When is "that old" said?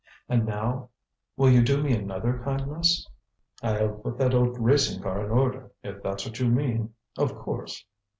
4.17-4.57